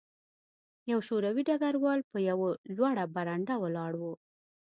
[0.91, 4.03] یو شوروي ډګروال په یوه لوړه برنډه ولاړ و